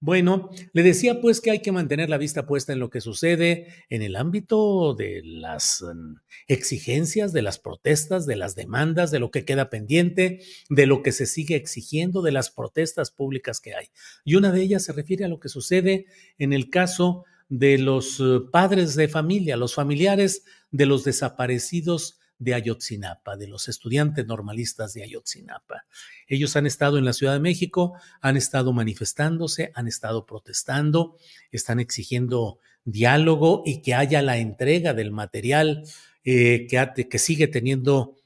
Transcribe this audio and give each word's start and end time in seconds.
Bueno, 0.00 0.50
le 0.72 0.84
decía 0.84 1.20
pues 1.20 1.40
que 1.40 1.50
hay 1.50 1.60
que 1.60 1.72
mantener 1.72 2.08
la 2.08 2.18
vista 2.18 2.46
puesta 2.46 2.72
en 2.72 2.78
lo 2.78 2.88
que 2.88 3.00
sucede 3.00 3.66
en 3.90 4.02
el 4.02 4.14
ámbito 4.14 4.94
de 4.94 5.22
las 5.24 5.82
mm, 5.82 6.14
exigencias, 6.46 7.32
de 7.32 7.42
las 7.42 7.58
protestas, 7.58 8.24
de 8.24 8.36
las 8.36 8.54
demandas, 8.54 9.10
de 9.10 9.18
lo 9.18 9.32
que 9.32 9.44
queda 9.44 9.70
pendiente, 9.70 10.40
de 10.70 10.86
lo 10.86 11.02
que 11.02 11.10
se 11.10 11.26
sigue 11.26 11.56
exigiendo, 11.56 12.22
de 12.22 12.30
las 12.30 12.50
protestas 12.50 13.10
públicas 13.10 13.58
que 13.58 13.74
hay. 13.74 13.86
Y 14.24 14.36
una 14.36 14.52
de 14.52 14.62
ellas 14.62 14.84
se 14.84 14.92
refiere 14.92 15.24
a 15.24 15.28
lo 15.28 15.40
que 15.40 15.48
sucede 15.48 16.06
en 16.38 16.52
el 16.52 16.70
caso 16.70 17.24
de 17.48 17.78
los 17.78 18.20
eh, 18.20 18.40
padres 18.52 18.94
de 18.94 19.08
familia, 19.08 19.56
los 19.56 19.74
familiares 19.74 20.44
de 20.70 20.86
los 20.86 21.02
desaparecidos 21.02 22.17
de 22.38 22.54
Ayotzinapa, 22.54 23.36
de 23.36 23.48
los 23.48 23.68
estudiantes 23.68 24.26
normalistas 24.26 24.94
de 24.94 25.02
Ayotzinapa. 25.02 25.86
Ellos 26.26 26.56
han 26.56 26.66
estado 26.66 26.98
en 26.98 27.04
la 27.04 27.12
Ciudad 27.12 27.34
de 27.34 27.40
México, 27.40 27.94
han 28.20 28.36
estado 28.36 28.72
manifestándose, 28.72 29.72
han 29.74 29.88
estado 29.88 30.26
protestando, 30.26 31.16
están 31.50 31.80
exigiendo 31.80 32.58
diálogo 32.84 33.62
y 33.66 33.82
que 33.82 33.94
haya 33.94 34.22
la 34.22 34.38
entrega 34.38 34.94
del 34.94 35.10
material 35.10 35.84
eh, 36.24 36.66
que, 36.68 37.18
sigue 37.18 37.48
teniendo, 37.48 38.16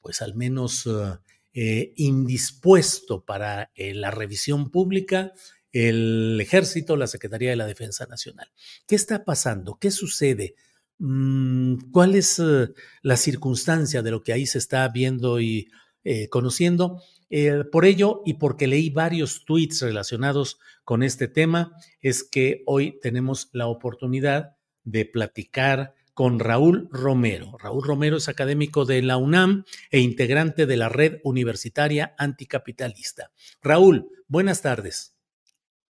pues 0.00 0.22
al 0.22 0.34
menos 0.34 0.86
eh, 0.86 1.18
eh, 1.52 1.92
indispuesto 1.96 3.24
para 3.24 3.70
la 3.76 4.10
revisión 4.10 4.70
pública 4.70 5.32
el 5.74 6.38
ejército, 6.40 6.96
la 6.96 7.08
Secretaría 7.08 7.50
de 7.50 7.56
la 7.56 7.66
Defensa 7.66 8.06
Nacional. 8.06 8.48
¿Qué 8.86 8.94
está 8.94 9.24
pasando? 9.24 9.76
¿Qué 9.80 9.90
sucede? 9.90 10.54
Mm, 10.98 11.90
¿Cuál 11.92 12.14
es 12.14 12.38
eh, 12.38 12.68
la 13.02 13.16
circunstancia 13.16 14.02
de 14.02 14.10
lo 14.10 14.22
que 14.22 14.32
ahí 14.32 14.46
se 14.46 14.58
está 14.58 14.88
viendo 14.88 15.40
y 15.40 15.68
eh, 16.04 16.28
conociendo? 16.28 17.02
Eh, 17.30 17.64
por 17.70 17.84
ello, 17.84 18.22
y 18.24 18.34
porque 18.34 18.66
leí 18.66 18.90
varios 18.90 19.44
tweets 19.44 19.80
relacionados 19.80 20.58
con 20.84 21.02
este 21.02 21.26
tema, 21.26 21.72
es 22.00 22.22
que 22.22 22.62
hoy 22.66 22.98
tenemos 23.00 23.50
la 23.52 23.66
oportunidad 23.66 24.56
de 24.84 25.04
platicar 25.04 25.94
con 26.12 26.38
Raúl 26.38 26.88
Romero. 26.92 27.56
Raúl 27.58 27.84
Romero 27.84 28.18
es 28.18 28.28
académico 28.28 28.84
de 28.84 29.02
la 29.02 29.16
UNAM 29.16 29.64
e 29.90 29.98
integrante 29.98 30.66
de 30.66 30.76
la 30.76 30.88
Red 30.88 31.18
Universitaria 31.24 32.14
Anticapitalista. 32.18 33.32
Raúl, 33.60 34.08
buenas 34.28 34.62
tardes. 34.62 35.16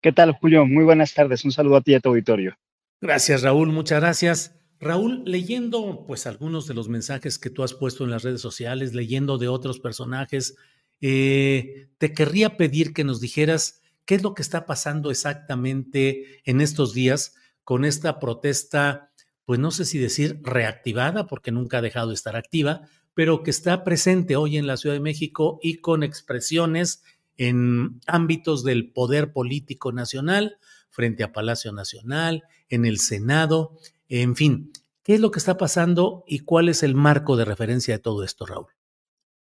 ¿Qué 0.02 0.12
tal, 0.12 0.34
Julio? 0.34 0.66
Muy 0.66 0.84
buenas 0.84 1.14
tardes. 1.14 1.46
Un 1.46 1.52
saludo 1.52 1.78
a 1.78 1.82
ti 1.82 1.92
y 1.92 1.96
a 1.96 2.00
tu 2.00 2.10
auditorio. 2.10 2.58
Gracias, 3.02 3.44
Raúl. 3.44 3.72
Muchas 3.72 4.02
gracias. 4.02 4.59
Raúl, 4.80 5.24
leyendo 5.26 6.06
pues 6.08 6.26
algunos 6.26 6.68
de 6.68 6.74
los 6.74 6.88
mensajes 6.88 7.38
que 7.38 7.50
tú 7.50 7.64
has 7.64 7.74
puesto 7.74 8.04
en 8.04 8.12
las 8.12 8.24
redes 8.24 8.42
sociales, 8.42 8.94
leyendo 8.94 9.38
de 9.38 9.50
otros 9.50 9.80
personajes, 9.80 10.56
eh, 11.02 11.90
te 11.98 12.14
querría 12.14 12.56
pedir 12.58 12.94
que 12.94 13.04
nos 13.04 13.20
dijeras 13.20 13.82
qué 14.06 14.16
es 14.16 14.24
lo 14.24 14.34
que 14.34 14.42
está 14.42 14.66
pasando 14.66 15.12
exactamente 15.12 16.42
en 16.46 16.62
estos 16.62 16.94
días 16.94 17.36
con 17.64 17.86
esta 17.86 18.20
protesta, 18.20 19.12
pues 19.46 19.60
no 19.60 19.72
sé 19.72 19.86
si 19.86 20.00
decir 20.00 20.40
reactivada, 20.44 21.28
porque 21.28 21.52
nunca 21.52 21.78
ha 21.78 21.82
dejado 21.82 22.10
de 22.10 22.16
estar 22.16 22.36
activa, 22.36 22.82
pero 23.14 23.44
que 23.44 23.52
está 23.52 23.84
presente 23.84 24.36
hoy 24.38 24.58
en 24.58 24.66
la 24.66 24.78
Ciudad 24.78 24.96
de 24.96 25.02
México 25.02 25.60
y 25.62 25.76
con 25.76 26.04
expresiones 26.04 27.04
en 27.38 28.00
ámbitos 28.08 28.64
del 28.64 28.92
poder 28.92 29.34
político 29.34 29.92
nacional, 29.92 30.58
frente 30.90 31.24
a 31.24 31.32
Palacio 31.32 31.72
Nacional, 31.72 32.44
en 32.70 32.86
el 32.86 33.00
Senado, 33.00 33.78
en 34.10 34.36
fin, 34.36 34.72
¿qué 35.04 35.14
es 35.14 35.20
lo 35.22 35.32
que 35.32 35.40
está 35.40 35.58
pasando 35.58 36.24
y 36.28 36.40
cuál 36.40 36.68
es 36.68 36.84
el 36.84 36.96
marco 36.96 37.38
de 37.38 37.46
referencia 37.46 37.96
de 37.96 38.00
todo 38.00 38.24
esto, 38.24 38.46
Raúl? 38.46 38.79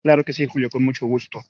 Claro 0.03 0.23
que 0.25 0.33
sí, 0.33 0.47
Julio, 0.47 0.71
con 0.71 0.85
mucho 0.85 1.07
gusto. 1.07 1.41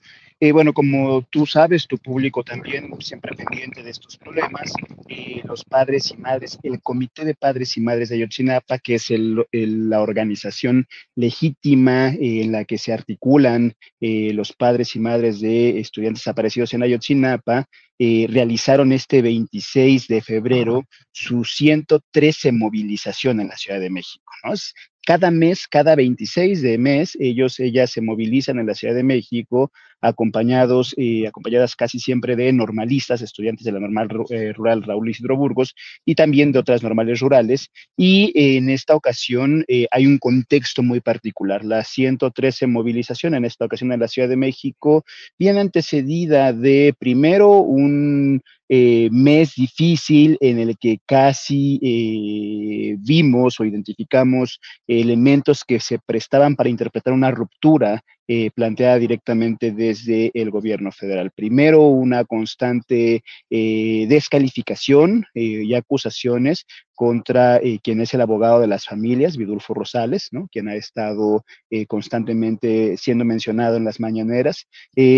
Eh, 0.41 0.53
bueno, 0.53 0.72
como 0.72 1.22
tú 1.22 1.45
sabes, 1.47 1.86
tu 1.86 1.98
público 1.98 2.42
también 2.42 2.89
siempre 3.00 3.34
pendiente 3.36 3.83
de 3.83 3.91
estos 3.91 4.16
problemas, 4.16 4.72
eh, 5.09 5.42
los 5.45 5.65
padres 5.65 6.10
y 6.12 6.16
madres, 6.16 6.59
el 6.62 6.80
Comité 6.80 7.24
de 7.27 7.34
Padres 7.34 7.77
y 7.77 7.80
Madres 7.83 8.09
de 8.09 8.16
Ayotzinapa, 8.16 8.78
que 8.78 8.95
es 8.95 9.10
el- 9.10 9.45
la 9.53 10.00
organización 10.00 10.86
legítima 11.15 12.09
eh, 12.15 12.42
en 12.42 12.53
la 12.53 12.65
que 12.65 12.78
se 12.78 12.92
articulan 12.92 13.74
eh, 14.00 14.33
los 14.33 14.53
padres 14.54 14.97
y 14.97 15.00
madres 15.00 15.41
de 15.41 15.78
estudiantes 15.78 16.22
desaparecidos 16.22 16.72
en 16.72 16.83
Ayotzinapa, 16.83 17.66
realizaron 18.00 18.92
este 18.92 19.22
26 19.22 20.06
de 20.06 20.21
febrero 20.22 20.84
su 21.10 21.45
113 21.45 22.53
movilización 22.53 23.41
en 23.41 23.48
la 23.48 23.56
Ciudad 23.56 23.80
de 23.80 23.91
México. 23.91 24.24
¿no? 24.45 24.53
Es- 24.54 24.72
cada 25.09 25.31
mes, 25.31 25.66
cada 25.66 25.95
26 25.95 26.60
de 26.60 26.77
mes, 26.77 27.16
ellos, 27.19 27.59
ellas 27.60 27.91
se 27.91 28.03
movilizan 28.03 28.59
en 28.59 28.66
la 28.66 28.75
Ciudad 28.75 28.95
de 28.95 29.03
México 29.03 29.72
acompañados, 30.03 30.95
eh, 30.99 31.27
acompañadas 31.27 31.75
casi 31.77 31.99
siempre 31.99 32.37
de 32.37 32.53
normalistas, 32.53 33.22
estudiantes 33.22 33.65
de 33.65 33.72
la 33.72 33.81
normal 33.81 34.10
eh, 34.28 34.53
rural 34.53 34.83
Raúl 34.83 35.09
Isidro 35.09 35.34
Burgos 35.39 35.75
y 36.05 36.15
también 36.15 36.53
de 36.53 36.59
otras 36.59 36.83
normales 36.83 37.21
rurales. 37.21 37.71
Y 37.97 38.33
en 38.34 38.69
esta 38.69 38.95
ocasión 38.95 39.65
hay 39.91 40.07
un 40.07 40.19
contexto 40.19 40.83
muy 40.83 41.01
particular. 41.01 41.65
La 41.65 41.84
113 41.84 42.66
movilización 42.66 43.34
en 43.34 43.47
esta 43.47 43.65
ocasión 43.65 43.91
en 43.93 44.01
la 44.01 44.09
Ciudad 44.09 44.28
de 44.28 44.37
México 44.37 45.07
viene 45.39 45.60
antecedida 45.60 46.53
de 46.53 46.95
primero 46.99 47.60
un 47.60 48.43
eh, 48.68 49.09
mes 49.10 49.54
difícil 49.54 50.36
en 50.41 50.59
el 50.59 50.76
que 50.78 51.00
casi 51.06 51.80
eh, 51.82 52.97
vimos 52.98 53.59
o 53.59 53.65
identificamos 53.65 54.60
elementos 54.86 55.65
que 55.65 55.80
se 55.80 55.98
prestaban 55.98 56.54
para 56.54 56.68
interpretar 56.68 57.12
una 57.12 57.30
ruptura 57.30 58.03
eh, 58.28 58.51
planteada 58.54 58.98
directamente 58.98 59.72
desde 59.72 60.30
el 60.34 60.51
gobierno 60.51 60.92
federal. 60.92 61.30
Primero, 61.34 61.83
una 61.83 62.25
constante 62.25 63.22
descalificación 63.51 65.25
y 65.34 65.75
acusaciones 65.75 66.66
contra 66.95 67.60
quien 67.83 68.01
es 68.01 68.13
el 68.13 68.21
abogado 68.21 68.60
de 68.60 68.66
las 68.66 68.84
familias, 68.84 69.36
Vidulfo 69.36 69.72
Rosales, 69.72 70.28
¿no? 70.33 70.48
quien 70.53 70.69
ha 70.69 70.75
estado 70.75 71.45
constantemente 71.86 72.97
siendo 72.97 73.25
mencionado 73.25 73.77
en 73.77 73.84
las 73.84 74.01
mañaneras. 74.01 74.66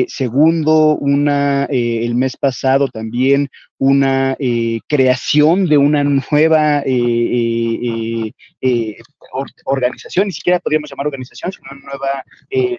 segundo, 0.07 0.97
una, 0.97 1.65
el 1.65 2.15
mes 2.15 2.37
pasado 2.37 2.89
también 2.89 3.49
una 3.81 4.37
eh, 4.39 4.81
creación 4.87 5.65
de 5.65 5.79
una 5.79 6.05
nueva 6.05 6.83
eh, 6.85 8.31
eh, 8.61 8.97
organización, 9.65 10.27
ni 10.27 10.33
siquiera 10.33 10.59
podríamos 10.59 10.91
llamar 10.91 11.07
organización, 11.07 11.51
sino 11.51 11.71
una 11.73 11.81
nueva 11.81 12.25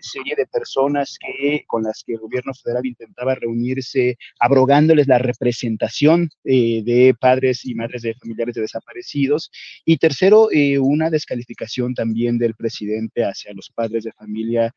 serie 0.01 0.35
de 0.37 0.45
personas 0.45 1.17
que, 1.19 1.63
con 1.65 1.83
las 1.83 2.03
que 2.05 2.13
el 2.13 2.19
gobierno 2.19 2.53
federal 2.53 2.85
intentaba 2.85 3.33
reunirse, 3.33 4.17
abrogándoles 4.39 5.07
la 5.07 5.17
representación 5.17 6.29
de 6.43 7.15
padres 7.19 7.65
y 7.65 7.73
madres 7.73 8.03
de 8.03 8.13
familiares 8.13 8.53
de 8.55 8.61
desaparecidos. 8.61 9.49
Y 9.85 9.97
tercero, 9.97 10.49
una 10.81 11.09
descalificación 11.09 11.95
también 11.95 12.37
del 12.37 12.53
presidente 12.53 13.23
hacia 13.23 13.53
los 13.53 13.71
padres 13.71 14.03
de 14.03 14.11
familia, 14.11 14.75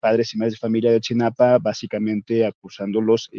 padres 0.00 0.34
y 0.34 0.38
madres 0.38 0.54
de 0.54 0.58
familia 0.58 0.90
de 0.90 1.00
Chinapa, 1.00 1.58
básicamente 1.58 2.44
acusándolos 2.46 3.30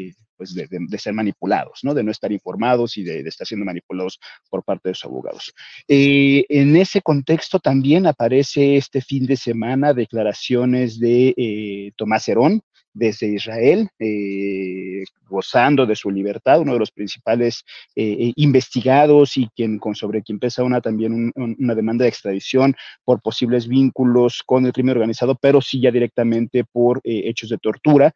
pues 0.44 0.70
de, 0.70 0.98
ser 0.98 1.14
manipulados, 1.14 1.80
¿no? 1.84 1.94
De 1.94 2.04
no 2.04 2.12
estar 2.12 2.32
informados 2.32 2.98
y 2.98 3.04
de, 3.04 3.22
estar 3.22 3.48
siendo 3.48 3.66
manipulados 3.66 4.20
por 4.50 4.64
parte 4.64 4.90
de 4.90 4.96
sus 4.96 5.06
abogados. 5.06 5.54
Eh, 5.88 6.46
en 6.50 6.76
ese 6.76 7.02
contexto 7.02 7.60
también 7.60 8.06
aparece 8.06 8.78
este 8.78 9.02
fin 9.02 9.26
de 9.26 9.38
semana 9.38 9.94
declaraciones 9.94 11.00
de 11.00 11.34
eh, 11.38 11.92
Tomás 11.96 12.28
Herón, 12.28 12.62
desde 12.94 13.28
Israel, 13.28 13.90
eh, 14.00 15.04
gozando 15.28 15.86
de 15.86 15.96
su 15.96 16.12
libertad, 16.12 16.62
uno 16.62 16.74
de 16.74 16.80
los 16.80 16.92
principales 16.92 17.64
investigados 17.96 19.38
y 19.38 19.50
quien 19.56 19.80
con 19.80 19.96
sobre 19.96 20.22
quien 20.22 20.40
pesa 20.40 20.64
una 20.64 20.80
también 20.80 21.32
una 21.36 21.76
demanda 21.76 22.04
de 22.04 22.10
extradición 22.10 22.76
por 23.04 23.22
posibles 23.22 23.68
vínculos 23.68 24.44
con 24.46 24.66
el 24.66 24.74
crimen 24.74 24.94
organizado, 24.94 25.36
pero 25.36 25.60
sí 25.62 25.82
ya 25.82 25.92
directamente 25.92 26.64
por 26.64 27.02
hechos 27.04 27.50
de 27.50 27.58
tortura. 27.58 28.14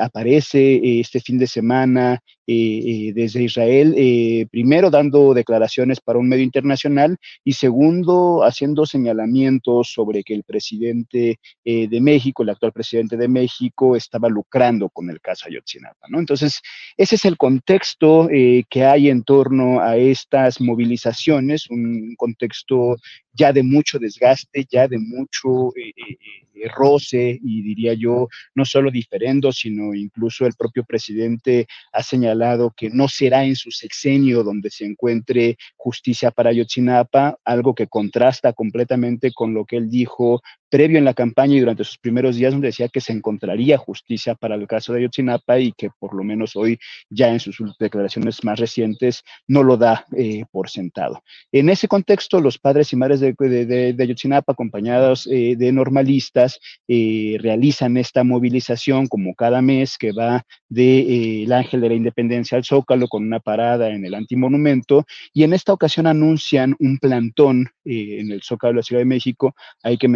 aparece 0.00 1.00
este 1.00 1.20
fin 1.20 1.38
de 1.38 1.46
semana 1.46 2.20
eh, 2.50 3.08
eh, 3.10 3.12
desde 3.14 3.42
Israel, 3.42 3.94
eh, 3.94 4.46
primero 4.50 4.88
dando 4.88 5.34
declaraciones 5.34 6.00
para 6.00 6.18
un 6.18 6.30
medio 6.30 6.44
internacional 6.44 7.18
y 7.44 7.52
segundo 7.52 8.42
haciendo 8.42 8.86
señalamientos 8.86 9.92
sobre 9.92 10.22
que 10.24 10.32
el 10.32 10.44
presidente 10.44 11.38
de 11.62 12.00
México, 12.00 12.42
el 12.42 12.48
actual 12.48 12.72
presidente 12.72 13.18
de 13.18 13.28
México, 13.28 13.94
estaba 13.94 14.30
lucrando 14.30 14.88
con 14.88 15.10
el 15.10 15.20
caso 15.20 15.46
Ayotzinapa. 15.46 16.06
Entonces, 16.10 16.62
ese 16.96 17.16
es 17.16 17.26
el 17.26 17.36
contexto 17.36 18.28
que 18.28 18.84
hay 18.84 19.10
en 19.10 19.24
torno 19.24 19.82
a 19.82 19.98
estas 19.98 20.58
movilizaciones, 20.58 21.68
un 21.68 22.14
contexto 22.16 22.96
ya 23.34 23.52
de 23.52 23.62
mucho 23.62 23.98
desgaste, 23.98 24.66
ya 24.70 24.88
de 24.88 24.98
mucho 24.98 25.72
eh, 25.76 26.68
roce 26.68 27.38
y 27.42 27.62
diría 27.62 27.94
yo, 27.94 28.28
no 28.54 28.64
solo 28.64 28.90
diferendo, 28.90 29.52
sino 29.52 29.94
incluso 29.94 30.46
el 30.46 30.54
propio 30.54 30.84
presidente 30.84 31.66
ha 31.92 32.02
señalado 32.02 32.37
que 32.76 32.90
no 32.90 33.08
será 33.08 33.44
en 33.44 33.56
su 33.56 33.70
sexenio 33.70 34.42
donde 34.42 34.70
se 34.70 34.84
encuentre 34.84 35.56
justicia 35.76 36.30
para 36.30 36.52
Yotzinapa, 36.52 37.38
algo 37.44 37.74
que 37.74 37.86
contrasta 37.86 38.52
completamente 38.52 39.32
con 39.32 39.54
lo 39.54 39.64
que 39.64 39.76
él 39.76 39.90
dijo 39.90 40.40
previo 40.68 40.98
en 40.98 41.04
la 41.04 41.14
campaña 41.14 41.56
y 41.56 41.60
durante 41.60 41.84
sus 41.84 41.98
primeros 41.98 42.36
días 42.36 42.52
donde 42.52 42.68
decía 42.68 42.88
que 42.88 43.00
se 43.00 43.12
encontraría 43.12 43.78
justicia 43.78 44.34
para 44.34 44.54
el 44.54 44.66
caso 44.66 44.92
de 44.92 45.00
Ayotzinapa 45.00 45.58
y 45.58 45.72
que 45.72 45.90
por 45.98 46.14
lo 46.14 46.24
menos 46.24 46.56
hoy 46.56 46.78
ya 47.10 47.28
en 47.28 47.40
sus 47.40 47.56
declaraciones 47.78 48.44
más 48.44 48.58
recientes 48.58 49.22
no 49.46 49.62
lo 49.62 49.76
da 49.76 50.04
eh, 50.16 50.44
por 50.50 50.68
sentado. 50.68 51.22
En 51.52 51.68
ese 51.70 51.88
contexto, 51.88 52.40
los 52.40 52.58
padres 52.58 52.92
y 52.92 52.96
madres 52.96 53.20
de, 53.20 53.34
de, 53.34 54.02
Ayotzinapa, 54.02 54.52
acompañados 54.52 55.26
eh, 55.26 55.54
de 55.56 55.72
normalistas, 55.72 56.60
eh, 56.86 57.36
realizan 57.40 57.96
esta 57.96 58.24
movilización 58.24 59.06
como 59.06 59.34
cada 59.34 59.62
mes 59.62 59.96
que 59.98 60.12
va 60.12 60.44
del 60.68 61.52
Ángel 61.52 61.80
de 61.80 61.88
la 61.88 61.94
Independencia 61.94 62.58
al 62.58 62.64
Zócalo 62.64 63.08
con 63.08 63.24
una 63.24 63.40
parada 63.40 63.90
en 63.90 64.04
el 64.04 64.14
antimonumento 64.14 65.06
y 65.32 65.44
en 65.44 65.54
esta 65.54 65.72
ocasión 65.72 66.06
anuncian 66.06 66.74
un 66.78 66.98
plantón 66.98 67.68
en 67.84 68.30
el 68.30 68.42
Zócalo 68.42 68.72
de 68.72 68.76
la 68.76 68.82
Ciudad 68.82 69.00
de 69.00 69.06
México. 69.06 69.54
Hay 69.82 69.96
que 69.96 70.08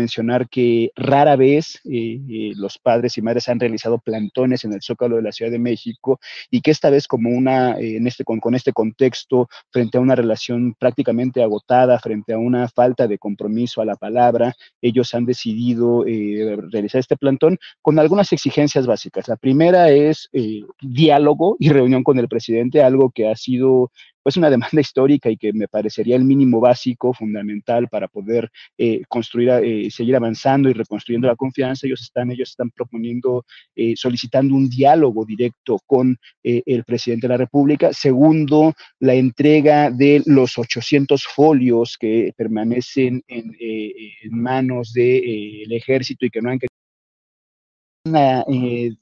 que 0.50 0.90
rara 0.96 1.36
vez 1.36 1.80
eh, 1.84 2.20
eh, 2.28 2.52
los 2.56 2.78
padres 2.78 3.16
y 3.18 3.22
madres 3.22 3.48
han 3.48 3.60
realizado 3.60 3.98
plantones 3.98 4.64
en 4.64 4.72
el 4.72 4.82
Zócalo 4.82 5.16
de 5.16 5.22
la 5.22 5.32
Ciudad 5.32 5.50
de 5.50 5.58
México 5.58 6.20
y 6.50 6.60
que 6.60 6.70
esta 6.70 6.90
vez 6.90 7.06
como 7.06 7.30
una, 7.30 7.78
eh, 7.78 7.96
en 7.96 8.06
este, 8.06 8.24
con, 8.24 8.40
con, 8.40 8.54
este 8.54 8.72
contexto, 8.72 9.48
frente 9.70 9.98
a 9.98 10.00
una 10.00 10.14
relación 10.14 10.74
prácticamente 10.78 11.42
agotada, 11.42 11.98
frente 11.98 12.32
a 12.32 12.38
una 12.38 12.68
falta 12.68 13.06
de 13.06 13.18
compromiso 13.18 13.80
a 13.80 13.84
la 13.84 13.96
palabra, 13.96 14.54
ellos 14.80 15.14
han 15.14 15.24
decidido 15.24 16.04
realizar 16.04 17.00
este 17.00 17.16
plantón 17.16 17.58
con 17.80 17.98
algunas 17.98 18.32
exigencias 18.32 18.86
básicas. 18.86 19.28
La 19.28 19.36
primera 19.36 19.90
es 19.90 20.28
diálogo 20.80 21.56
y 21.58 21.70
reunión 21.70 22.04
con 22.04 22.18
el 22.18 22.28
presidente, 22.28 22.82
algo 22.82 23.10
que 23.10 23.28
ha 23.28 23.36
sido 23.36 23.90
pues 24.22 24.36
una 24.36 24.50
demanda 24.50 24.70
histórica 24.80 25.30
y 25.30 25.36
que 25.36 25.52
me 25.52 25.68
parecería 25.68 26.16
el 26.16 26.24
mínimo 26.24 26.60
básico, 26.60 27.12
fundamental 27.12 27.88
para 27.88 28.08
poder 28.08 28.50
eh, 28.78 29.02
construir, 29.08 29.50
eh, 29.50 29.90
seguir 29.90 30.16
avanzando 30.16 30.68
y 30.68 30.72
reconstruyendo 30.72 31.28
la 31.28 31.36
confianza. 31.36 31.86
Ellos 31.86 32.02
están, 32.02 32.30
ellos 32.30 32.50
están 32.50 32.70
proponiendo, 32.70 33.44
eh, 33.74 33.94
solicitando 33.96 34.54
un 34.54 34.68
diálogo 34.68 35.24
directo 35.24 35.78
con 35.86 36.16
el 36.42 36.84
presidente 36.84 37.26
de 37.26 37.34
la 37.34 37.38
República. 37.38 37.92
Segundo, 37.92 38.74
la 39.00 39.14
entrega 39.14 39.90
de 39.90 40.22
los 40.26 40.58
800 40.58 41.24
folios 41.24 41.96
que 41.98 42.32
permanecen 42.36 43.22
en, 43.28 43.52
manos 44.30 44.92
del 44.92 45.72
ejército 45.72 46.26
y 46.26 46.30
que 46.30 46.40
no 46.40 46.50
han 46.50 46.58
a 48.14 48.44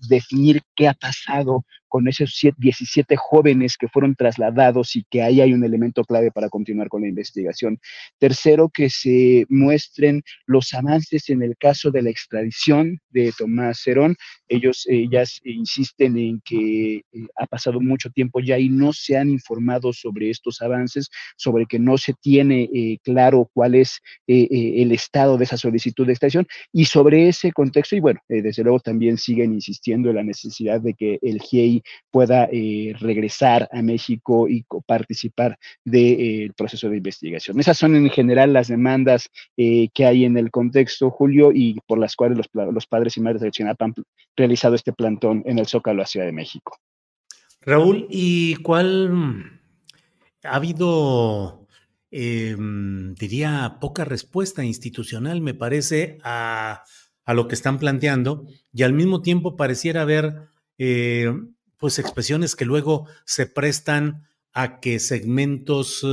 definir 0.08 0.60
qué 0.76 0.88
ha 0.88 0.94
pasado 0.94 1.64
con 1.90 2.08
esos 2.08 2.40
17 2.56 3.16
jóvenes 3.16 3.76
que 3.76 3.88
fueron 3.88 4.14
trasladados 4.14 4.96
y 4.96 5.04
que 5.10 5.20
ahí 5.20 5.42
hay 5.42 5.52
un 5.52 5.64
elemento 5.64 6.04
clave 6.04 6.30
para 6.30 6.48
continuar 6.48 6.88
con 6.88 7.02
la 7.02 7.08
investigación. 7.08 7.78
Tercero, 8.18 8.70
que 8.70 8.88
se 8.88 9.44
muestren 9.50 10.22
los 10.46 10.72
avances 10.72 11.28
en 11.28 11.42
el 11.42 11.56
caso 11.58 11.90
de 11.90 12.02
la 12.02 12.10
extradición 12.10 13.00
de 13.10 13.32
Tomás 13.36 13.80
Cerón. 13.82 14.16
Ellos 14.48 14.86
ya 15.10 15.24
insisten 15.44 16.16
en 16.16 16.40
que 16.44 16.96
eh, 16.96 17.02
ha 17.36 17.46
pasado 17.46 17.80
mucho 17.80 18.10
tiempo 18.10 18.40
ya 18.40 18.58
y 18.58 18.68
no 18.68 18.92
se 18.92 19.16
han 19.16 19.30
informado 19.30 19.92
sobre 19.92 20.30
estos 20.30 20.62
avances, 20.62 21.10
sobre 21.36 21.66
que 21.66 21.78
no 21.78 21.98
se 21.98 22.14
tiene 22.14 22.68
eh, 22.72 22.98
claro 23.02 23.50
cuál 23.52 23.74
es 23.74 24.00
eh, 24.26 24.48
el 24.76 24.92
estado 24.92 25.36
de 25.36 25.44
esa 25.44 25.56
solicitud 25.56 26.06
de 26.06 26.12
extradición 26.12 26.46
y 26.72 26.84
sobre 26.84 27.28
ese 27.28 27.52
contexto, 27.52 27.96
y 27.96 28.00
bueno, 28.00 28.20
desde 28.28 28.62
luego 28.62 28.80
también 28.80 29.18
siguen 29.18 29.52
insistiendo 29.52 30.10
en 30.10 30.16
la 30.16 30.22
necesidad 30.22 30.80
de 30.80 30.94
que 30.94 31.18
el 31.22 31.40
GIEI 31.40 31.79
pueda 32.10 32.48
eh, 32.52 32.94
regresar 32.98 33.68
a 33.72 33.82
México 33.82 34.48
y 34.48 34.64
participar 34.86 35.58
del 35.84 36.20
eh, 36.20 36.50
proceso 36.56 36.88
de 36.88 36.96
investigación. 36.96 37.58
Esas 37.60 37.78
son 37.78 37.94
en 37.94 38.10
general 38.10 38.52
las 38.52 38.68
demandas 38.68 39.28
eh, 39.56 39.88
que 39.94 40.06
hay 40.06 40.24
en 40.24 40.36
el 40.36 40.50
contexto, 40.50 41.10
Julio, 41.10 41.52
y 41.52 41.78
por 41.86 41.98
las 41.98 42.16
cuales 42.16 42.38
los, 42.52 42.86
padres 42.86 43.16
y 43.16 43.20
madres 43.20 43.42
de 43.42 43.50
Chinapa 43.50 43.84
han 43.84 43.94
realizado 44.36 44.74
este 44.74 44.92
plantón 44.92 45.42
en 45.46 45.58
el 45.58 45.66
Zócalo, 45.66 45.98
la 45.98 46.06
Ciudad 46.06 46.26
de 46.26 46.32
México. 46.32 46.78
Raúl, 47.62 48.06
¿y 48.08 48.56
cuál 48.56 49.60
ha 50.44 50.56
habido, 50.56 51.66
diría, 52.10 53.76
poca 53.80 54.04
respuesta 54.04 54.64
institucional, 54.64 55.42
me 55.42 55.54
parece, 55.54 56.18
a, 56.24 56.84
a, 57.24 57.34
lo 57.34 57.48
que 57.48 57.54
están 57.54 57.78
planteando, 57.78 58.46
y 58.72 58.82
al 58.82 58.94
mismo 58.94 59.20
tiempo 59.20 59.56
pareciera 59.56 60.02
haber 60.02 60.48
pues 61.80 61.98
expresiones 61.98 62.54
que 62.54 62.66
luego 62.66 63.06
se 63.24 63.46
prestan 63.46 64.28
a 64.52 64.80
que 64.80 65.00
segmentos 65.00 66.04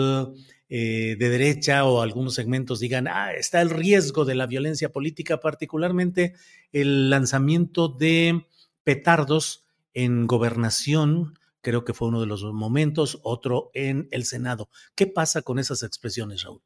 eh, 0.69 1.15
de 1.19 1.29
derecha 1.29 1.83
o 1.85 2.01
algunos 2.01 2.33
segmentos 2.33 2.79
digan, 2.79 3.07
ah, 3.07 3.33
está 3.33 3.61
el 3.61 3.69
riesgo 3.69 4.25
de 4.25 4.35
la 4.35 4.47
violencia 4.47 4.91
política, 4.91 5.39
particularmente 5.39 6.33
el 6.71 7.09
lanzamiento 7.09 7.89
de 7.89 8.47
petardos 8.83 9.65
en 9.93 10.25
gobernación, 10.25 11.37
creo 11.61 11.83
que 11.83 11.93
fue 11.93 12.07
uno 12.07 12.21
de 12.21 12.27
los 12.27 12.43
momentos, 12.43 13.19
otro 13.23 13.69
en 13.73 14.07
el 14.11 14.23
Senado. 14.25 14.69
¿Qué 14.95 15.05
pasa 15.05 15.41
con 15.41 15.59
esas 15.59 15.83
expresiones, 15.83 16.43
Raúl? 16.43 16.61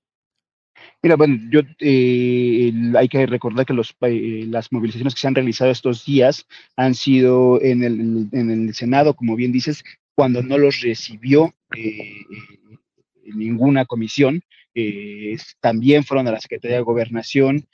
Mira, 1.03 1.15
bueno, 1.15 1.39
yo 1.49 1.61
eh, 1.79 2.71
hay 2.95 3.09
que 3.09 3.25
recordar 3.25 3.65
que 3.65 3.73
los, 3.73 3.95
eh, 4.01 4.45
las 4.47 4.71
movilizaciones 4.71 5.15
que 5.15 5.21
se 5.21 5.27
han 5.27 5.33
realizado 5.33 5.71
estos 5.71 6.05
días 6.05 6.45
han 6.75 6.93
sido 6.93 7.59
en 7.59 7.83
el, 7.83 8.27
en 8.31 8.51
el 8.51 8.75
Senado, 8.75 9.15
como 9.15 9.35
bien 9.35 9.51
dices, 9.51 9.83
cuando 10.13 10.43
no 10.43 10.59
los 10.59 10.81
recibió 10.81 11.55
eh, 11.75 12.17
ninguna 13.33 13.85
comisión. 13.85 14.41
también 15.59 16.03
fueron 16.03 16.27
a 16.27 16.31
la 16.31 16.39
Secretaría 16.39 16.77
de 16.77 16.83
Gobernación, 16.83 17.65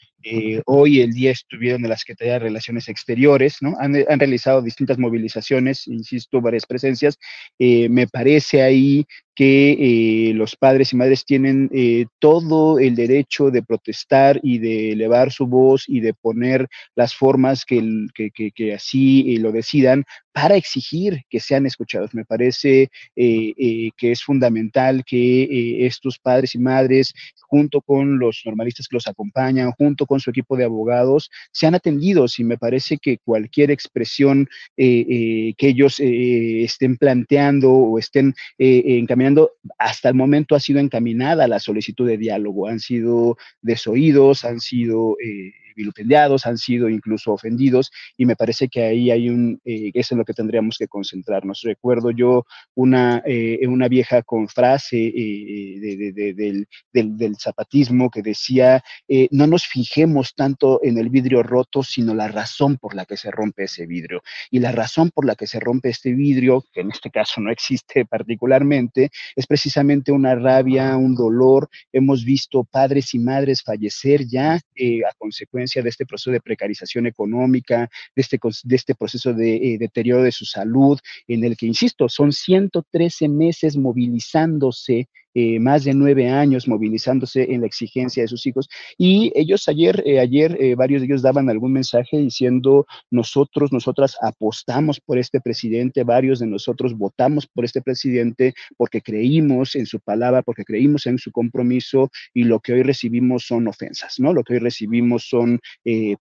hoy 0.65 1.01
el 1.01 1.13
día 1.13 1.31
estuvieron 1.31 1.84
en 1.84 1.89
la 1.89 1.98
Secretaría 1.98 2.34
de 2.34 2.39
Relaciones 2.39 2.89
Exteriores, 2.89 3.57
¿no? 3.62 3.75
Han, 3.79 3.96
han 4.07 4.19
realizado 4.19 4.62
distintas 4.62 4.98
movilizaciones, 4.98 5.88
insisto, 5.88 6.41
varias 6.41 6.65
presencias. 6.65 7.17
me 7.60 8.07
parece 8.07 8.62
ahí 8.62 9.05
que 9.38 10.29
eh, 10.29 10.34
los 10.34 10.55
padres 10.55 10.93
y 10.93 10.96
madres 10.96 11.24
tienen 11.24 11.69
eh, 11.72 12.07
todo 12.17 12.79
el 12.79 12.96
derecho 12.96 13.51
de 13.51 13.62
protestar 13.62 14.39
y 14.41 14.57
de 14.57 14.93
elevar 14.93 15.31
su 15.31 15.46
voz 15.46 15.84
y 15.88 16.00
de 16.00 16.15
poner 16.15 16.67
las 16.96 17.13
formas 17.13 17.63
que, 17.63 18.07
que, 18.15 18.74
así 18.74 19.36
eh, 19.36 19.39
lo 19.39 19.51
decidan 19.51 20.05
para 20.34 20.55
exigir 20.55 21.22
que 21.29 21.39
sean 21.39 21.67
escuchados. 21.67 22.15
Me 22.15 22.25
parece 22.25 22.89
que 23.15 23.93
es 24.00 24.24
fundamental 24.24 25.03
que 25.05 25.86
estos 25.86 26.19
padres 26.19 26.55
y 26.55 26.60
madres, 26.60 27.13
junto 27.41 27.81
con 27.81 28.19
los 28.19 28.41
normalistas 28.46 28.88
que 28.88 28.96
los 28.96 29.07
acompañan, 29.07 29.72
junto 29.72 30.05
con 30.05 30.16
su 30.19 30.29
equipo 30.29 30.57
de 30.57 30.65
abogados, 30.65 31.29
sean 31.51 31.75
atendidos 31.75 32.39
y 32.39 32.43
me 32.43 32.57
parece 32.57 32.97
que 32.97 33.17
cualquier 33.17 33.71
expresión 33.71 34.47
que 34.75 35.55
ellos 35.59 36.00
estén 36.00 36.97
planteando 36.97 37.71
o 37.71 38.00
estén 38.00 38.33
encaminando 38.57 39.51
hasta 39.77 40.09
el 40.09 40.15
momento 40.15 40.55
ha 40.55 40.59
sido 40.59 40.79
encaminada 40.79 41.47
la 41.47 41.59
solicitud 41.59 42.07
de 42.07 42.17
diálogo, 42.17 42.67
han 42.67 42.79
sido 42.79 43.38
desoídos, 43.62 44.45
han 44.45 44.59
sido 44.59 45.17
eh, 45.24 45.53
vilipendiados, 45.77 46.46
han 46.46 46.57
sido 46.57 46.89
incluso 46.89 47.31
ofendidos, 47.31 47.91
y 48.17 48.25
me 48.25 48.36
parece 48.36 48.67
que 48.67 48.84
ahí 48.84 49.12
hay 49.12 49.29
un, 49.29 49.62
eh, 49.63 49.91
es 49.93 50.12
en 50.12 50.17
lo 50.17 50.25
que 50.25 50.34
tendríamos 50.34 50.77
que 50.77 50.88
concentrarnos. 50.88 51.62
Recuerdo 51.63 52.12
yo 52.12 52.46
una, 52.75 53.22
eh, 53.25 53.65
una 53.67 53.88
vieja 53.88 54.24
con 54.24 54.50
frase 54.50 54.98
eh, 54.98 56.13
del, 56.13 56.67
del, 56.91 57.36
zapatismo 57.38 58.10
que 58.10 58.24
decía, 58.24 58.84
no 59.29 59.46
nos 59.46 59.67
fijemos 59.67 60.34
tanto 60.34 60.79
en 60.84 60.98
el 60.98 61.10
vidrio 61.10 61.43
roto, 61.43 61.84
sino 61.84 62.15
la 62.15 62.27
razón 62.27 62.77
por 62.77 62.96
la 62.96 63.05
que 63.05 63.15
se 63.15 63.29
rompe 63.29 63.65
ese 63.65 63.86
vidrio. 63.86 64.24
Y 64.50 64.60
la 64.60 64.72
razón 64.72 65.12
por 65.12 65.25
la 65.25 65.36
que 65.36 65.46
se 65.46 65.60
rompe 65.60 65.89
este 65.89 66.13
vidrio, 66.13 66.65
que 66.74 66.81
en 66.81 66.89
este 66.89 67.12
caso 67.12 67.39
no 67.39 67.51
existe 67.51 68.05
particularmente, 68.05 69.12
es 69.36 69.46
precisamente 69.46 70.12
una 70.12 70.34
rabia, 70.34 70.98
un 70.98 71.13
dolor. 71.13 71.69
Hemos 71.93 72.25
visto 72.25 72.63
padres 72.63 73.13
y 73.13 73.19
madres 73.19 73.62
fallecer 73.62 74.25
ya 74.25 74.55
a 74.55 75.13
consecuencia 75.17 75.66
de 75.75 75.89
este 75.89 76.05
proceso 76.05 76.31
de 76.31 76.41
precarización 76.41 77.07
económica, 77.07 77.89
de 78.15 78.21
este, 78.21 78.39
de 78.63 78.75
este 78.75 78.95
proceso 78.95 79.33
de 79.33 79.55
eh, 79.55 79.77
deterioro 79.77 80.24
de 80.24 80.31
su 80.31 80.45
salud, 80.45 81.00
en 81.27 81.43
el 81.43 81.55
que, 81.55 81.65
insisto, 81.65 82.09
son 82.09 82.31
113 82.31 83.29
meses 83.29 83.77
movilizándose 83.77 85.09
eh, 85.39 85.60
más 85.60 85.84
de 85.84 85.94
nueve 85.94 86.27
años 86.29 86.67
movilizándose 86.67 87.53
en 87.53 87.62
la 87.62 87.67
exigencia 87.67 88.24
de 88.24 88.27
sus 88.27 88.48
hijos. 88.48 88.67
Y 88.98 89.32
ellos 89.36 89.67
ayer, 89.67 90.01
eh, 90.03 90.20
ayer 90.20 90.58
eh, 90.60 90.74
varios 90.74 91.01
de 91.01 91.06
ellos 91.06 91.22
daban 91.22 91.48
algún 91.48 91.74
mensaje 91.74 92.17
diciendo, 92.17 92.88
nosotros, 93.12 93.72
nosotras 93.72 94.17
apostamos 94.20 95.00
por 95.00 95.20
este 95.20 95.39
presidente, 95.39 96.03
varios 96.03 96.39
de 96.39 96.48
nosotros 96.48 96.98
votamos 96.98 97.46
por 97.46 97.65
este 97.65 97.84
presidente 97.84 98.56
porque 98.77 99.00
creímos 99.00 99.75
en 99.75 99.86
su 99.86 100.00
palabra, 100.00 100.41
porque 100.41 100.65
creímos 100.65 101.06
en 101.06 101.20
su 101.20 101.32
compromiso 101.32 102.10
y 102.34 102.46
lo 102.46 102.60
que 102.60 102.74
hoy 102.74 102.82
recibimos 102.82 103.46
son 103.46 103.67
ofensas, 103.67 104.15
¿no? 104.17 104.34
Lo 104.34 104.44
que 104.44 104.53
hoy 104.53 104.60
recibimos 104.60 105.29
son 105.29 105.60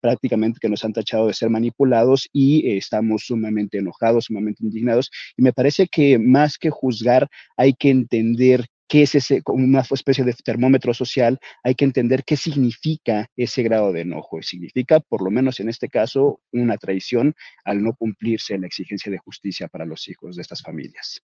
prácticamente 0.02 0.58
que 0.60 0.68
nos 0.68 0.84
han 0.84 0.92
tachado 0.92 1.28
de 1.28 1.32
ser 1.32 1.48
manipulados 1.48 2.28
y 2.34 2.76
estamos 2.76 3.22
sumamente 3.24 3.78
enojados, 3.78 4.26
sumamente 4.26 4.62
indignados. 4.62 5.10
Y 5.38 5.42
me 5.42 5.54
parece 5.54 5.86
que 5.86 6.18
más 6.18 6.58
que 6.58 6.68
juzgar, 6.68 7.28
hay 7.56 7.72
que 7.72 7.88
entender 7.88 8.66
qué 8.88 9.02
es 9.02 9.14
ese, 9.14 9.42
una 9.46 9.80
especie 9.80 10.24
de 10.24 10.32
termómetro 10.32 10.94
social, 10.94 11.38
hay 11.62 11.74
que 11.74 11.84
entender 11.84 12.24
qué 12.24 12.36
significa 12.36 13.28
ese 13.36 13.62
grado 13.62 13.92
de 13.92 14.02
enojo. 14.02 14.42
Significa, 14.42 15.00
por 15.00 15.22
lo 15.22 15.30
menos 15.30 15.60
en 15.60 15.68
este 15.68 15.88
caso, 15.88 16.40
una 16.52 16.76
traición 16.76 17.34
al 17.64 17.82
no 17.82 17.94
cumplirse 17.94 18.58
la 18.58 18.66
exigencia 18.66 19.10
de 19.10 19.18
justicia 19.18 19.68
para 19.68 19.84
los 19.84 20.08
hijos 20.08 20.36
de 20.36 20.42
estas 20.42 20.62
familias. 20.62 21.22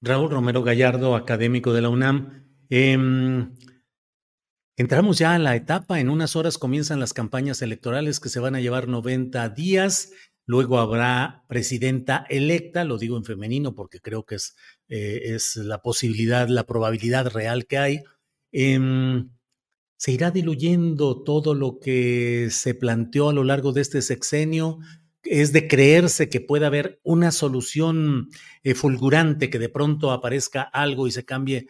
Raúl 0.00 0.30
Romero 0.30 0.62
Gallardo, 0.62 1.16
académico 1.16 1.72
de 1.72 1.82
la 1.82 1.88
UNAM. 1.88 2.44
Em, 2.68 3.54
entramos 4.76 5.18
ya 5.18 5.34
a 5.34 5.38
la 5.38 5.56
etapa, 5.56 6.00
en 6.00 6.10
unas 6.10 6.36
horas 6.36 6.58
comienzan 6.58 7.00
las 7.00 7.12
campañas 7.12 7.62
electorales 7.62 8.20
que 8.20 8.28
se 8.28 8.40
van 8.40 8.54
a 8.54 8.60
llevar 8.60 8.88
90 8.88 9.48
días. 9.50 10.12
Luego 10.46 10.78
habrá 10.78 11.44
presidenta 11.48 12.24
electa, 12.30 12.84
lo 12.84 12.98
digo 12.98 13.16
en 13.16 13.24
femenino 13.24 13.74
porque 13.74 14.00
creo 14.00 14.24
que 14.24 14.36
es, 14.36 14.54
eh, 14.88 15.34
es 15.34 15.56
la 15.56 15.82
posibilidad, 15.82 16.48
la 16.48 16.66
probabilidad 16.66 17.28
real 17.30 17.66
que 17.66 17.78
hay. 17.78 18.02
Em, 18.52 19.30
se 19.98 20.12
irá 20.12 20.30
diluyendo 20.30 21.22
todo 21.24 21.54
lo 21.54 21.80
que 21.80 22.48
se 22.50 22.74
planteó 22.74 23.30
a 23.30 23.32
lo 23.32 23.44
largo 23.44 23.72
de 23.72 23.80
este 23.80 24.02
sexenio. 24.02 24.78
Es 25.22 25.52
de 25.52 25.66
creerse 25.66 26.28
que 26.28 26.40
puede 26.40 26.66
haber 26.66 27.00
una 27.02 27.32
solución 27.32 28.28
eh, 28.62 28.74
fulgurante, 28.74 29.50
que 29.50 29.58
de 29.58 29.68
pronto 29.68 30.12
aparezca 30.12 30.62
algo 30.62 31.08
y 31.08 31.10
se 31.10 31.24
cambie 31.24 31.66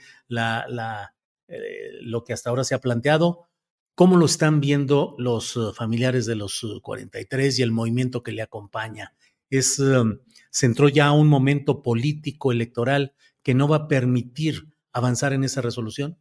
eh, 1.48 1.92
lo 2.02 2.24
que 2.24 2.32
hasta 2.32 2.50
ahora 2.50 2.64
se 2.64 2.74
ha 2.74 2.80
planteado. 2.80 3.46
¿Cómo 3.96 4.18
lo 4.18 4.26
están 4.26 4.60
viendo 4.60 5.14
los 5.16 5.56
uh, 5.56 5.72
familiares 5.72 6.26
de 6.26 6.36
los 6.36 6.60
43 6.82 7.56
uh, 7.56 7.60
y 7.60 7.62
el 7.62 7.72
movimiento 7.72 8.22
que 8.22 8.30
le 8.30 8.42
acompaña? 8.42 9.14
Es, 9.48 9.78
um, 9.78 10.18
se 10.50 10.66
entró 10.66 10.90
ya 10.90 11.06
a 11.06 11.12
un 11.12 11.28
momento 11.28 11.82
político 11.82 12.52
electoral 12.52 13.14
que 13.42 13.54
no 13.54 13.68
va 13.68 13.76
a 13.76 13.88
permitir 13.88 14.66
avanzar 14.92 15.32
en 15.32 15.44
esa 15.44 15.62
resolución. 15.62 16.18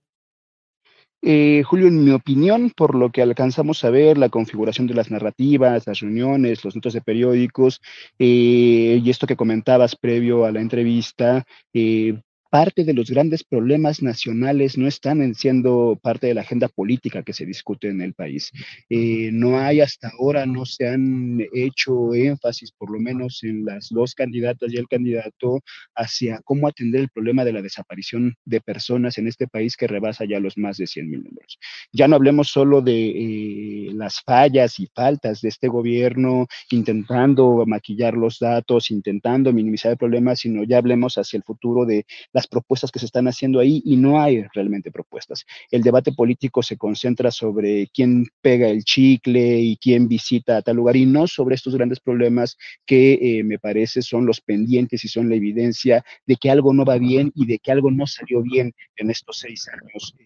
Eh, 1.22 1.64
Julio, 1.66 1.88
en 1.88 2.06
mi 2.06 2.12
opinión, 2.12 2.72
por 2.78 2.96
lo 2.96 3.12
que 3.12 3.22
alcanzamos 3.22 3.84
a 3.84 3.90
ver, 3.90 4.18
la 4.18 4.30
configuración 4.30 4.88
de 4.88 4.94
las 4.94 5.12
narrativas, 5.12 5.86
las 5.86 6.00
reuniones, 6.00 6.64
los 6.64 6.76
notas 6.76 6.94
de 6.94 7.02
periódicos 7.02 7.82
eh, 8.20 9.02
y 9.04 9.10
esto 9.10 9.28
que 9.28 9.36
comentabas 9.36 9.98
previo 9.98 10.46
a 10.46 10.52
la 10.52 10.62
entrevista, 10.62 11.44
eh, 11.74 12.22
parte 12.56 12.86
de 12.86 12.94
los 12.94 13.10
grandes 13.10 13.44
problemas 13.44 14.02
nacionales 14.02 14.78
no 14.78 14.88
están 14.88 15.36
siendo 15.36 16.00
parte 16.02 16.28
de 16.28 16.36
la 16.36 16.40
agenda 16.40 16.70
política 16.70 17.22
que 17.22 17.34
se 17.34 17.46
discute 17.46 17.90
en 17.90 18.00
el 18.00 18.14
país. 18.14 18.50
Eh, 18.90 19.30
no 19.34 19.60
hay 19.60 19.82
hasta 19.82 20.10
ahora, 20.18 20.46
no 20.46 20.66
se 20.66 20.88
han 20.88 21.46
hecho 21.54 22.14
énfasis, 22.14 22.72
por 22.72 22.92
lo 22.92 23.00
menos 23.02 23.44
en 23.44 23.66
las 23.66 23.90
dos 23.90 24.16
candidatas 24.16 24.72
y 24.72 24.78
el 24.78 24.88
candidato, 24.88 25.60
hacia 25.96 26.40
cómo 26.46 26.70
atender 26.70 27.02
el 27.02 27.10
problema 27.10 27.44
de 27.44 27.52
la 27.52 27.62
desaparición 27.62 28.36
de 28.46 28.62
personas 28.62 29.18
en 29.18 29.28
este 29.28 29.50
país 29.50 29.76
que 29.76 29.88
rebasa 29.88 30.24
ya 30.24 30.40
los 30.40 30.58
más 30.58 30.78
de 30.78 30.88
100 30.88 31.10
mil 31.10 31.24
números. 31.26 31.60
Ya 31.92 32.08
no 32.08 32.16
hablemos 32.16 32.48
solo 32.48 32.82
de 32.82 33.10
eh, 33.10 33.92
las 33.96 34.22
fallas 34.22 34.80
y 34.80 34.88
faltas 34.96 35.42
de 35.42 35.50
este 35.50 35.68
gobierno 35.68 36.48
intentando 36.72 37.66
maquillar 37.68 38.14
los 38.14 38.40
datos, 38.40 38.92
intentando 38.92 39.52
minimizar 39.52 39.92
el 39.92 39.98
problema, 39.98 40.38
sino 40.38 40.64
ya 40.64 40.78
hablemos 40.78 41.18
hacia 41.18 41.36
el 41.36 41.44
futuro 41.44 41.86
de 41.86 42.06
las 42.32 42.45
propuestas 42.48 42.92
que 42.92 43.00
se 43.00 43.06
están 43.06 43.28
haciendo 43.28 43.60
ahí 43.60 43.82
y 43.86 43.98
no 43.98 44.22
hay 44.22 44.44
realmente 44.54 44.92
propuestas. 44.92 45.46
El 45.72 45.82
debate 45.82 46.12
político 46.12 46.64
se 46.64 46.78
concentra 46.78 47.32
sobre 47.32 47.88
quién 47.94 48.26
pega 48.42 48.68
el 48.70 48.84
chicle 48.84 49.60
y 49.60 49.78
quién 49.78 50.08
visita 50.08 50.58
a 50.58 50.62
tal 50.62 50.78
lugar 50.78 50.96
y 50.96 51.06
no 51.06 51.28
sobre 51.28 51.56
estos 51.56 51.76
grandes 51.76 52.00
problemas 52.00 52.58
que 52.86 53.14
eh, 53.22 53.44
me 53.44 53.60
parece 53.60 54.02
son 54.02 54.26
los 54.26 54.42
pendientes 54.42 55.04
y 55.04 55.08
son 55.08 55.30
la 55.30 55.36
evidencia 55.36 56.04
de 56.26 56.36
que 56.36 56.50
algo 56.50 56.74
no 56.74 56.86
va 56.86 56.98
bien 56.98 57.32
y 57.36 57.46
de 57.46 57.60
que 57.60 57.72
algo 57.72 57.92
no 57.92 58.08
salió 58.08 58.42
bien 58.42 58.74
en 58.98 59.10
estos 59.10 59.40
seis 59.40 59.68
años 59.70 60.16
eh, 60.20 60.26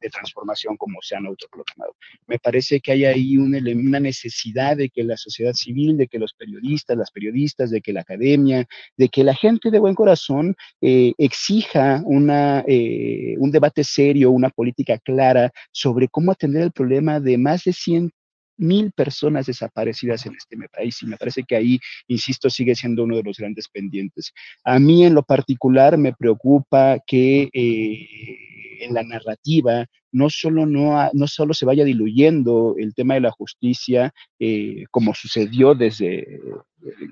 de 0.00 0.10
transformación 0.10 0.76
como 0.76 0.98
se 1.02 1.16
han 1.16 1.26
autoproclamado. 1.26 1.94
Me 2.26 2.38
parece 2.38 2.80
que 2.80 2.92
hay 2.92 3.04
ahí 3.04 3.36
una, 3.36 3.58
una 3.58 4.00
necesidad 4.00 4.76
de 4.76 4.88
que 4.88 5.04
la 5.04 5.16
sociedad 5.16 5.52
civil, 5.52 5.96
de 5.96 6.08
que 6.08 6.18
los 6.18 6.34
periodistas, 6.34 6.96
las 6.96 7.10
periodistas, 7.10 7.70
de 7.70 7.80
que 7.80 7.92
la 7.92 8.00
academia, 8.00 8.66
de 8.96 9.08
que 9.08 9.24
la 9.24 9.34
gente 9.34 9.70
de 9.70 9.78
buen 9.78 9.94
corazón 9.94 10.56
eh, 10.80 11.12
exija 11.18 12.02
una, 12.04 12.64
eh, 12.66 13.34
un 13.38 13.50
debate 13.50 13.84
serio, 13.84 14.30
una 14.30 14.50
política 14.50 14.98
clara 14.98 15.50
sobre 15.72 16.08
cómo 16.08 16.32
atender 16.32 16.62
el 16.62 16.72
problema 16.72 17.20
de 17.20 17.38
más 17.38 17.64
de 17.64 17.72
100 17.72 18.12
mil 18.56 18.92
personas 18.92 19.46
desaparecidas 19.46 20.26
en 20.26 20.34
este 20.34 20.56
país 20.68 21.02
y 21.02 21.06
me 21.06 21.16
parece 21.16 21.44
que 21.44 21.56
ahí, 21.56 21.78
insisto, 22.08 22.50
sigue 22.50 22.74
siendo 22.74 23.04
uno 23.04 23.16
de 23.16 23.22
los 23.22 23.36
grandes 23.38 23.68
pendientes. 23.68 24.32
A 24.64 24.78
mí 24.78 25.04
en 25.04 25.14
lo 25.14 25.22
particular 25.22 25.98
me 25.98 26.12
preocupa 26.12 26.98
que 27.06 27.48
eh, 27.52 28.84
en 28.84 28.94
la 28.94 29.02
narrativa 29.02 29.86
no 30.12 30.30
solo, 30.30 30.64
no, 30.66 31.10
no 31.12 31.26
solo 31.26 31.52
se 31.52 31.66
vaya 31.66 31.84
diluyendo 31.84 32.74
el 32.78 32.94
tema 32.94 33.14
de 33.14 33.20
la 33.20 33.30
justicia, 33.30 34.14
eh, 34.38 34.84
como 34.90 35.14
sucedió 35.14 35.74
desde 35.74 36.40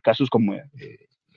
casos 0.02 0.30
como 0.30 0.54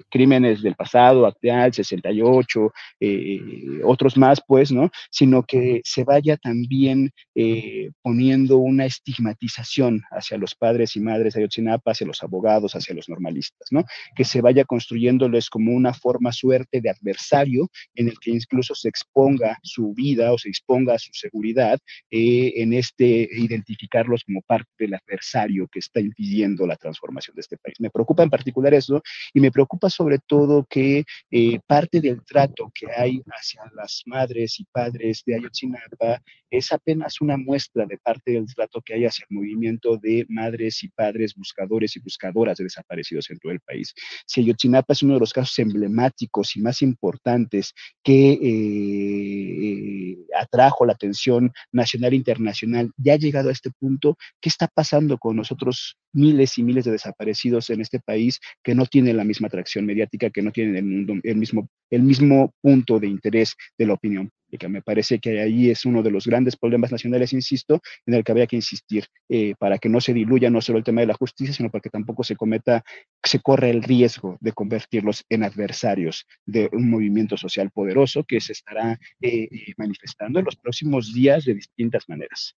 crímenes 0.10 0.62
del 0.62 0.76
pasado, 0.76 1.26
actual, 1.26 1.74
68, 1.74 2.74
eh, 3.00 3.40
otros 3.84 4.18
más, 4.18 4.42
pues, 4.46 4.72
¿no? 4.72 4.90
Sino 5.12 5.44
que 5.44 5.82
se 5.84 6.04
vaya 6.04 6.38
también 6.38 7.12
eh, 7.36 7.92
poniendo 8.02 8.58
una 8.58 8.86
estigmatización 8.86 10.02
hacia 10.12 10.38
los 10.38 10.56
padres 10.56 10.96
y 10.96 11.00
madres 11.00 11.34
de 11.34 11.42
Ayotzinapa, 11.42 11.92
hacia 11.92 12.08
los 12.08 12.24
abogados, 12.24 12.74
hacia 12.74 12.96
los 12.96 13.10
normalistas, 13.10 13.68
¿no? 13.72 13.84
Que 14.16 14.24
se 14.24 14.42
vaya 14.42 14.66
construyéndoles 14.66 15.50
como 15.50 15.74
una 15.74 15.94
forma 15.94 16.32
suerte 16.32 16.82
de 16.82 16.90
adversario 16.90 17.70
en 17.96 18.10
el 18.10 18.20
que 18.20 18.32
incluso 18.32 18.76
se 18.76 18.90
exponga 18.90 19.58
su 19.64 19.94
vida 19.94 20.34
o 20.34 20.38
se 20.38 20.50
exponga 20.50 20.98
su 20.98 21.12
seguridad 21.14 21.80
eh, 22.10 22.54
en 22.58 22.74
este 22.74 23.28
identificarlos 23.32 24.24
como 24.24 24.42
parte 24.42 24.70
del 24.80 24.94
adversario 24.94 25.68
que 25.68 25.80
está 25.80 26.00
impidiendo 26.00 26.66
la 26.66 26.76
transformación 26.76 27.36
de 27.36 27.42
este 27.42 27.58
país. 27.58 27.76
Me 27.80 27.90
preocupa 27.90 28.24
en 28.24 28.30
particular 28.30 28.74
eso 28.74 29.02
y 29.34 29.40
me 29.40 29.52
preocupa 29.52 29.90
sobre 29.98 30.20
todo 30.20 30.66
que 30.70 31.04
eh, 31.32 31.60
parte 31.66 32.00
del 32.00 32.24
trato 32.24 32.72
que 32.74 32.86
hay 32.96 33.20
hacia 33.26 33.64
las 33.76 34.04
madres 34.06 34.60
y 34.60 34.66
padres 34.66 35.24
de 35.26 35.36
Ayotzinapa 35.36 36.22
es 36.52 36.72
apenas 36.72 37.20
una 37.20 37.36
muestra 37.36 37.86
de 37.86 37.98
parte 37.98 38.32
del 38.32 38.46
trato 38.54 38.80
que 38.82 38.94
hay 38.94 39.06
hacia 39.06 39.26
el 39.30 39.36
movimiento 39.36 39.98
de 39.98 40.26
madres 40.30 40.84
y 40.84 40.90
padres 40.90 41.34
buscadores 41.36 41.96
y 41.96 42.00
buscadoras 42.00 42.58
de 42.58 42.66
desaparecidos 42.66 43.30
en 43.32 43.40
todo 43.40 43.52
el 43.52 43.60
país. 43.60 43.94
Si 44.26 44.42
Ayotzinapa 44.42 44.94
es 44.94 45.02
uno 45.02 45.16
de 45.16 45.20
los 45.20 45.34
casos 45.34 45.58
emblemáticos 45.60 46.56
y 46.56 46.62
más 46.62 46.82
importantes 46.84 47.74
que 48.04 48.34
eh, 48.34 50.18
atrajo 50.40 50.86
la 50.86 50.94
atención 50.94 51.52
nacional 51.72 52.14
e 52.14 52.18
internacional, 52.18 52.92
ya 52.98 53.14
ha 53.14 53.18
llegado 53.18 53.50
a 53.50 53.52
este 53.52 53.72
punto, 53.72 54.16
¿qué 54.40 54.50
está 54.50 54.68
pasando 54.68 55.18
con 55.18 55.36
nosotros 55.36 55.98
miles 56.14 56.58
y 56.58 56.64
miles 56.64 56.86
de 56.86 56.92
desaparecidos 56.92 57.70
en 57.70 57.82
este 57.82 58.00
país 58.00 58.40
que 58.64 58.76
no 58.76 58.86
tienen 58.86 59.18
la 59.18 59.24
misma 59.24 59.48
atracción 59.48 59.86
mediática, 59.88 60.30
que 60.30 60.42
no 60.42 60.52
tienen 60.52 60.76
el, 60.76 60.86
mundo, 60.86 61.14
el, 61.24 61.36
mismo, 61.36 61.70
el 61.90 62.04
mismo 62.04 62.54
punto 62.62 63.00
de 63.00 63.08
interés 63.08 63.56
de 63.78 63.86
la 63.88 63.94
opinión 63.94 64.30
pública. 64.30 64.70
Me 64.70 64.82
parece 64.82 65.20
que 65.20 65.42
ahí 65.42 65.70
es 65.72 65.86
uno 65.86 66.04
de 66.04 66.12
los 66.12 66.28
grandes 66.28 66.56
problemas 66.56 66.92
nacionales, 66.92 67.34
insisto, 67.34 67.82
en 68.06 68.14
el 68.14 68.24
que 68.24 68.32
habría 68.32 68.48
que 68.48 68.56
insistir 68.58 69.06
eh, 69.30 69.56
para 69.58 69.78
que 69.80 69.90
no 69.90 70.00
se 70.00 70.14
diluya 70.14 70.50
no 70.50 70.62
solo 70.62 70.78
el 70.78 70.84
tema 70.84 71.02
de 71.02 71.08
la 71.08 71.16
justicia, 71.16 71.54
sino 71.54 71.72
para 71.72 71.82
que 71.82 71.90
tampoco 71.90 72.24
se 72.24 72.36
cometa, 72.36 72.84
se 73.24 73.40
corre 73.40 73.72
el 73.72 73.82
riesgo 73.82 74.38
de 74.40 74.54
convertirlos 74.54 75.26
en 75.30 75.44
adversarios 75.44 76.26
de 76.46 76.70
un 76.72 76.90
movimiento 76.90 77.38
social 77.38 77.72
poderoso 77.72 78.24
que 78.24 78.40
se 78.40 78.54
estará 78.54 78.94
eh, 79.22 79.50
eh, 79.52 79.74
manifestando 79.78 80.40
en 80.40 80.46
los 80.46 80.56
próximos 80.56 81.14
días 81.14 81.46
de 81.46 81.56
distintas 81.56 82.04
maneras. 82.08 82.56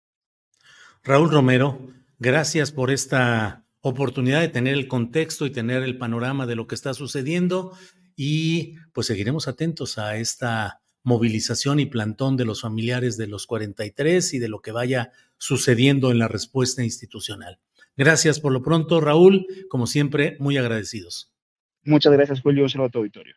Raúl 1.02 1.30
Romero, 1.30 1.78
Gracias 2.22 2.70
por 2.70 2.90
esta 2.90 3.64
oportunidad 3.82 4.40
de 4.40 4.49
tener 4.49 4.75
el 4.75 4.88
contexto 4.88 5.46
y 5.46 5.50
tener 5.50 5.82
el 5.82 5.99
panorama 5.99 6.46
de 6.46 6.56
lo 6.56 6.66
que 6.66 6.75
está 6.75 6.94
sucediendo 6.94 7.76
y 8.16 8.75
pues 8.92 9.06
seguiremos 9.06 9.49
atentos 9.49 9.99
a 9.99 10.16
esta 10.16 10.80
movilización 11.02 11.80
y 11.80 11.87
plantón 11.87 12.37
de 12.37 12.44
los 12.44 12.60
familiares 12.60 13.16
de 13.16 13.26
los 13.26 13.46
43 13.46 14.34
y 14.34 14.38
de 14.38 14.49
lo 14.49 14.60
que 14.60 14.72
vaya 14.72 15.12
sucediendo 15.38 16.10
en 16.10 16.18
la 16.18 16.28
respuesta 16.28 16.84
institucional. 16.84 17.58
Gracias 17.96 18.40
por 18.40 18.52
lo 18.52 18.62
pronto, 18.62 19.00
Raúl. 19.00 19.46
Como 19.68 19.87
siempre, 19.87 20.37
muy 20.38 20.58
agradecidos. 20.58 21.32
Muchas 21.82 22.12
gracias, 22.12 22.40
Julio. 22.42 22.64
Un 22.64 22.68
saludo 22.68 22.90
a 22.94 22.99
auditorio. 22.99 23.37